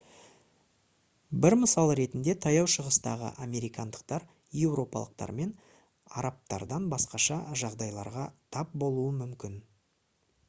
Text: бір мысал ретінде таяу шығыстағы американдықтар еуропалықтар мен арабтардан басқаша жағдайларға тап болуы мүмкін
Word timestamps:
бір 1.45 1.55
мысал 1.63 1.91
ретінде 1.97 2.33
таяу 2.45 2.69
шығыстағы 2.75 3.27
американдықтар 3.45 4.25
еуропалықтар 4.61 5.33
мен 5.41 5.51
арабтардан 6.21 6.87
басқаша 6.95 7.37
жағдайларға 7.63 8.25
тап 8.57 8.73
болуы 8.85 9.13
мүмкін 9.19 9.61